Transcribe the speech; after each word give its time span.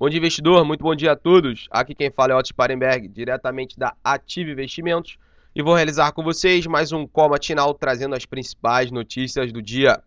Bom 0.00 0.08
dia, 0.08 0.18
investidor. 0.18 0.64
Muito 0.64 0.84
bom 0.84 0.94
dia 0.94 1.10
a 1.10 1.16
todos. 1.16 1.66
Aqui 1.72 1.92
quem 1.92 2.08
fala 2.08 2.32
é 2.32 2.36
Otto 2.36 2.46
Sparenberg, 2.46 3.08
diretamente 3.08 3.76
da 3.76 3.94
Ative 4.04 4.52
Investimentos, 4.52 5.18
e 5.52 5.60
vou 5.60 5.74
realizar 5.74 6.12
com 6.12 6.22
vocês 6.22 6.64
mais 6.68 6.92
um 6.92 7.04
call 7.04 7.30
matinal 7.30 7.74
trazendo 7.74 8.14
as 8.14 8.24
principais 8.24 8.92
notícias 8.92 9.52
do 9.52 9.60
dia. 9.60 10.00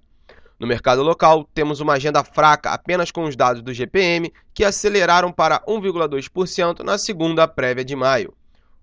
No 0.58 0.66
mercado 0.66 1.04
local, 1.04 1.44
temos 1.54 1.82
uma 1.82 1.92
agenda 1.92 2.24
fraca 2.24 2.70
apenas 2.72 3.12
com 3.12 3.26
os 3.26 3.36
dados 3.36 3.62
do 3.62 3.74
GPM, 3.74 4.32
que 4.54 4.64
aceleraram 4.64 5.30
para 5.30 5.60
1,2% 5.68 6.86
na 6.86 6.98
segunda 6.98 7.46
prévia 7.46 7.84
de 7.84 7.94
maio. 7.94 8.34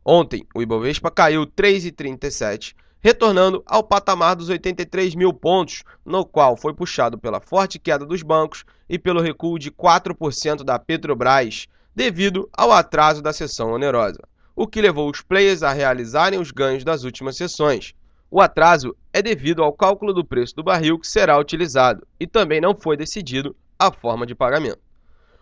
Ontem, 0.04 0.46
o 0.54 0.60
Ibovespa 0.60 1.10
caiu 1.10 1.46
3,37%, 1.46 2.74
retornando 3.00 3.62
ao 3.66 3.82
patamar 3.82 4.34
dos 4.34 4.48
83 4.48 5.14
mil 5.14 5.32
pontos, 5.32 5.84
no 6.04 6.24
qual 6.24 6.56
foi 6.56 6.74
puxado 6.74 7.18
pela 7.18 7.40
forte 7.40 7.78
queda 7.78 8.04
dos 8.04 8.22
bancos 8.22 8.64
e 8.88 8.98
pelo 8.98 9.20
recuo 9.20 9.58
de 9.58 9.70
4% 9.70 10.64
da 10.64 10.78
Petrobras, 10.78 11.66
devido 11.94 12.48
ao 12.52 12.72
atraso 12.72 13.22
da 13.22 13.32
sessão 13.32 13.72
onerosa, 13.72 14.20
o 14.54 14.66
que 14.66 14.80
levou 14.80 15.10
os 15.10 15.20
players 15.20 15.62
a 15.62 15.72
realizarem 15.72 16.38
os 16.38 16.50
ganhos 16.50 16.84
das 16.84 17.04
últimas 17.04 17.36
sessões. 17.36 17.94
O 18.30 18.40
atraso 18.40 18.94
é 19.12 19.22
devido 19.22 19.62
ao 19.62 19.72
cálculo 19.72 20.12
do 20.12 20.24
preço 20.24 20.54
do 20.54 20.62
barril 20.62 20.98
que 20.98 21.06
será 21.06 21.38
utilizado 21.38 22.06
e 22.20 22.26
também 22.26 22.60
não 22.60 22.74
foi 22.74 22.96
decidido 22.96 23.56
a 23.78 23.90
forma 23.90 24.26
de 24.26 24.34
pagamento. 24.34 24.80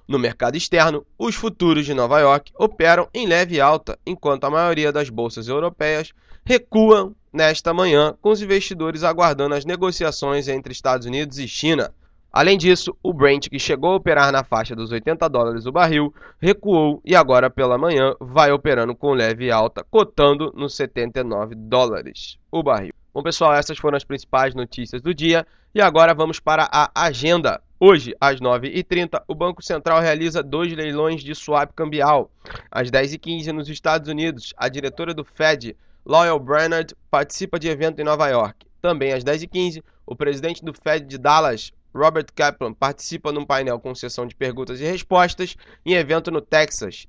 No 0.06 0.20
mercado 0.20 0.56
externo, 0.56 1.04
os 1.18 1.34
futuros 1.34 1.84
de 1.84 1.92
Nova 1.92 2.20
York 2.20 2.52
operam 2.56 3.09
em 3.12 3.26
leve 3.26 3.60
alta, 3.60 3.98
enquanto 4.06 4.45
a 4.45 4.50
maioria 4.50 4.92
das 4.92 5.10
bolsas 5.10 5.48
europeias 5.48 6.12
recuam 6.45 7.12
nesta 7.36 7.72
manhã, 7.74 8.16
com 8.20 8.30
os 8.30 8.40
investidores 8.40 9.04
aguardando 9.04 9.54
as 9.54 9.64
negociações 9.64 10.48
entre 10.48 10.72
Estados 10.72 11.06
Unidos 11.06 11.38
e 11.38 11.46
China. 11.46 11.95
Além 12.32 12.59
disso, 12.59 12.96
o 13.02 13.12
Brent, 13.12 13.48
que 13.48 13.59
chegou 13.59 13.92
a 13.92 13.96
operar 13.96 14.32
na 14.32 14.42
faixa 14.42 14.74
dos 14.74 14.90
80 14.90 15.28
dólares 15.28 15.66
o 15.66 15.72
barril, 15.72 16.12
recuou 16.40 17.00
e 17.04 17.14
agora 17.14 17.48
pela 17.48 17.78
manhã 17.78 18.14
vai 18.20 18.50
operando 18.50 18.95
com 18.95 19.12
leve 19.12 19.51
alta, 19.51 19.84
cotando 19.90 20.52
nos 20.57 20.74
79 20.74 21.54
dólares 21.54 22.38
o 22.51 22.62
barril. 22.62 22.92
Bom, 23.14 23.23
pessoal, 23.23 23.54
essas 23.54 23.79
foram 23.79 23.96
as 23.96 24.04
principais 24.04 24.54
notícias 24.54 25.01
do 25.01 25.14
dia 25.14 25.46
e 25.74 25.80
agora 25.80 26.14
vamos 26.14 26.40
para 26.40 26.68
a 26.70 26.90
agenda. 26.95 27.62
Hoje, 27.79 28.14
às 28.20 28.40
9h30, 28.40 29.23
o 29.29 29.34
Banco 29.34 29.62
Central 29.62 30.01
realiza 30.01 30.42
dois 30.42 30.73
leilões 30.74 31.23
de 31.23 31.34
swap 31.34 31.73
cambial. 31.74 32.30
Às 32.70 32.90
10h15, 32.90 33.46
nos 33.52 33.68
Estados 33.68 34.09
Unidos, 34.09 34.54
a 34.57 34.68
diretora 34.68 35.14
do 35.14 35.24
Fed, 35.24 35.76
Lowell 36.07 36.38
Brainerd 36.38 36.95
participa 37.10 37.59
de 37.59 37.68
evento 37.68 38.01
em 38.01 38.04
Nova 38.04 38.29
York. 38.29 38.65
Também 38.80 39.12
às 39.12 39.24
10h15, 39.24 39.82
o 40.07 40.15
presidente 40.15 40.65
do 40.65 40.73
Fed 40.73 41.04
de 41.04 41.18
Dallas, 41.18 41.73
Robert 41.93 42.26
Kaplan, 42.32 42.73
participa 42.73 43.32
num 43.32 43.45
painel 43.45 43.80
com 43.80 43.93
sessão 43.93 44.24
de 44.24 44.37
perguntas 44.37 44.80
e 44.80 44.85
respostas 44.85 45.57
em 45.85 45.95
evento 45.95 46.30
no 46.30 46.40
Texas. 46.40 47.09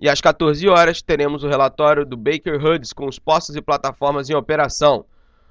E 0.00 0.08
às 0.08 0.22
14 0.22 0.66
horas 0.66 1.02
teremos 1.02 1.44
o 1.44 1.48
relatório 1.48 2.06
do 2.06 2.16
Baker 2.16 2.64
Hughes 2.64 2.94
com 2.94 3.06
os 3.06 3.18
postos 3.18 3.54
e 3.54 3.60
plataformas 3.60 4.30
em 4.30 4.34
operação. 4.34 5.04